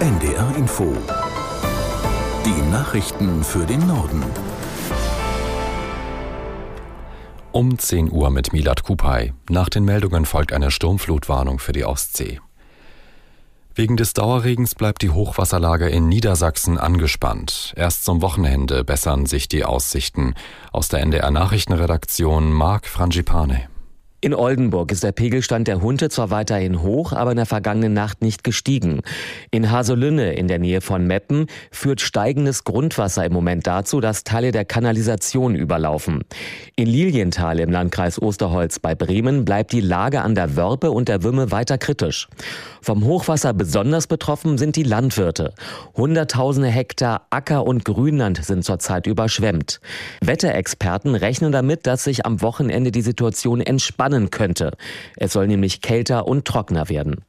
[0.00, 0.96] NDR Info.
[2.46, 4.24] Die Nachrichten für den Norden.
[7.52, 9.34] Um 10 Uhr mit Milad Kupay.
[9.50, 12.40] Nach den Meldungen folgt eine Sturmflutwarnung für die Ostsee.
[13.74, 17.74] Wegen des Dauerregens bleibt die Hochwasserlage in Niedersachsen angespannt.
[17.76, 20.32] Erst zum Wochenende bessern sich die Aussichten.
[20.72, 23.68] Aus der NDR Nachrichtenredaktion Marc Frangipane.
[24.22, 28.20] In Oldenburg ist der Pegelstand der Hunde zwar weiterhin hoch, aber in der vergangenen Nacht
[28.20, 29.00] nicht gestiegen.
[29.50, 34.52] In Haselünne in der Nähe von Meppen führt steigendes Grundwasser im Moment dazu, dass Teile
[34.52, 36.22] der Kanalisation überlaufen.
[36.76, 41.22] In Lilienthal im Landkreis Osterholz bei Bremen bleibt die Lage an der Wörpe und der
[41.22, 42.28] Wümme weiter kritisch.
[42.82, 45.54] Vom Hochwasser besonders betroffen sind die Landwirte.
[45.96, 49.80] Hunderttausende Hektar Acker- und Grünland sind zurzeit überschwemmt.
[50.20, 53.62] Wetterexperten rechnen damit, dass sich am Wochenende die Situation
[54.10, 54.76] entspannen könnte.
[55.16, 57.24] Es soll nämlich kälter und trockener werden.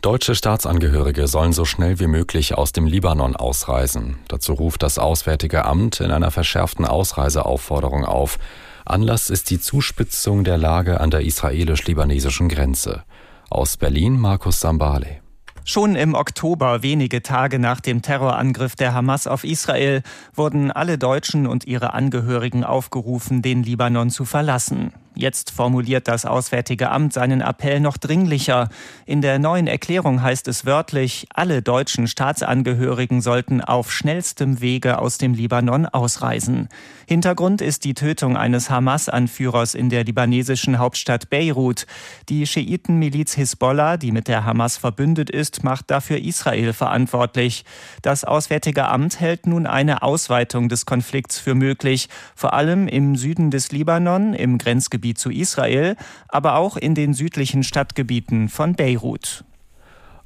[0.00, 4.18] Deutsche Staatsangehörige sollen so schnell wie möglich aus dem Libanon ausreisen.
[4.26, 8.38] Dazu ruft das Auswärtige Amt in einer verschärften Ausreiseaufforderung auf.
[8.84, 13.04] Anlass ist die Zuspitzung der Lage an der israelisch-libanesischen Grenze.
[13.48, 15.20] Aus Berlin Markus Sambale.
[15.64, 20.02] Schon im Oktober, wenige Tage nach dem Terrorangriff der Hamas auf Israel,
[20.34, 24.92] wurden alle Deutschen und ihre Angehörigen aufgerufen, den Libanon zu verlassen.
[25.14, 28.70] Jetzt formuliert das Auswärtige Amt seinen Appell noch dringlicher.
[29.04, 35.18] In der neuen Erklärung heißt es wörtlich, alle deutschen Staatsangehörigen sollten auf schnellstem Wege aus
[35.18, 36.68] dem Libanon ausreisen.
[37.06, 41.86] Hintergrund ist die Tötung eines Hamas-Anführers in der libanesischen Hauptstadt Beirut.
[42.30, 47.66] Die Schiitenmiliz Hisbollah, die mit der Hamas verbündet ist, macht dafür Israel verantwortlich.
[48.00, 53.50] Das Auswärtige Amt hält nun eine Ausweitung des Konflikts für möglich, vor allem im Süden
[53.50, 55.96] des Libanon, im Grenzgebiet Grenzgebiet zu Israel,
[56.28, 59.44] aber auch in den südlichen Stadtgebieten von Beirut.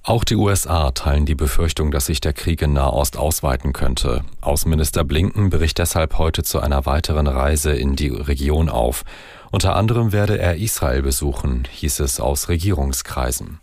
[0.03, 4.23] Auch die USA teilen die Befürchtung, dass sich der Krieg in Nahost ausweiten könnte.
[4.41, 9.05] Außenminister Blinken bricht deshalb heute zu einer weiteren Reise in die Region auf.
[9.51, 13.59] Unter anderem werde er Israel besuchen, hieß es aus Regierungskreisen.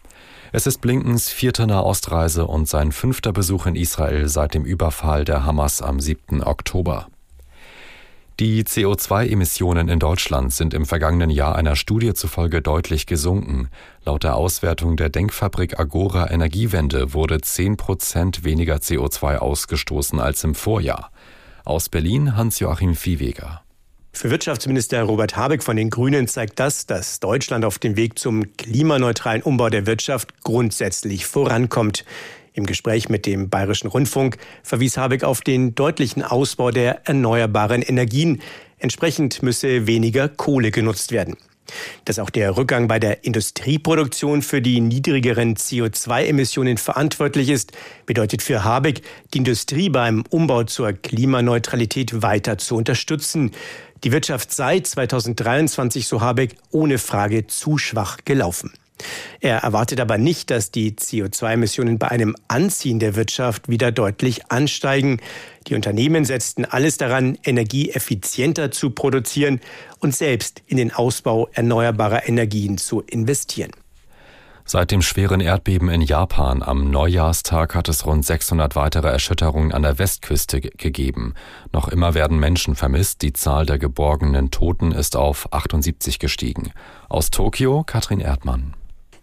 [0.52, 5.46] Es ist Blinkens vierte Nahostreise und sein fünfter Besuch in Israel seit dem Überfall der
[5.46, 6.44] Hamas am 7.
[6.44, 7.07] Oktober.
[8.40, 13.70] Die CO2-Emissionen in Deutschland sind im vergangenen Jahr einer Studie zufolge deutlich gesunken.
[14.06, 20.56] Laut der Auswertung der Denkfabrik Agora Energiewende wurde 10 Prozent weniger CO2 ausgestoßen als im
[20.56, 21.12] Vorjahr.
[21.64, 23.62] Aus Berlin Hans-Joachim Viehweger.
[24.14, 28.58] Für Wirtschaftsminister Robert Habeck von den Grünen zeigt das, dass Deutschland auf dem Weg zum
[28.58, 32.04] klimaneutralen Umbau der Wirtschaft grundsätzlich vorankommt.
[32.53, 38.41] Im Gespräch mit dem Bayerischen Rundfunk verwies Habeck auf den deutlichen Ausbau der erneuerbaren Energien.
[38.78, 41.36] Entsprechend müsse weniger Kohle genutzt werden.
[42.06, 47.72] Dass auch der Rückgang bei der Industrieproduktion für die niedrigeren CO2-Emissionen verantwortlich ist,
[48.06, 49.02] bedeutet für Habeck,
[49.34, 53.52] die Industrie beim Umbau zur Klimaneutralität weiter zu unterstützen.
[54.03, 58.74] Die Wirtschaft sei 2023, so Habeck, ohne Frage zu schwach gelaufen.
[59.40, 65.19] Er erwartet aber nicht, dass die CO2-Emissionen bei einem Anziehen der Wirtschaft wieder deutlich ansteigen.
[65.68, 69.62] Die Unternehmen setzten alles daran, Energie effizienter zu produzieren
[70.00, 73.72] und selbst in den Ausbau erneuerbarer Energien zu investieren.
[74.66, 79.81] Seit dem schweren Erdbeben in Japan am Neujahrstag hat es rund 600 weitere Erschütterungen an
[79.81, 81.34] der Westküste gegeben.
[81.74, 83.22] Noch immer werden Menschen vermisst.
[83.24, 86.72] Die Zahl der geborgenen Toten ist auf 78 gestiegen.
[87.09, 88.74] Aus Tokio Katrin Erdmann.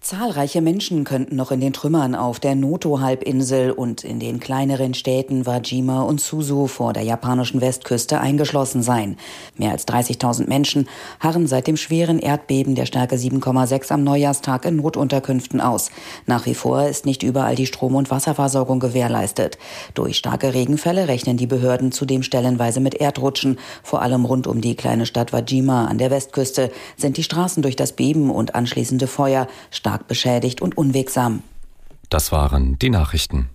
[0.03, 5.45] Zahlreiche Menschen könnten noch in den Trümmern auf der Noto-Halbinsel und in den kleineren Städten
[5.45, 9.19] Wajima und Suzu vor der japanischen Westküste eingeschlossen sein.
[9.59, 10.89] Mehr als 30.000 Menschen
[11.21, 15.91] harren seit dem schweren Erdbeben der Stärke 7,6 am Neujahrstag in Notunterkünften aus.
[16.25, 19.59] Nach wie vor ist nicht überall die Strom- und Wasserversorgung gewährleistet.
[19.93, 23.59] Durch starke Regenfälle rechnen die Behörden zudem stellenweise mit Erdrutschen.
[23.83, 27.77] Vor allem rund um die kleine Stadt Wajima an der Westküste sind die Straßen durch
[27.77, 31.43] das Beben und anschließende Feuer stark stark beschädigt und unwegsam.
[32.11, 33.51] Das waren die Nachrichten.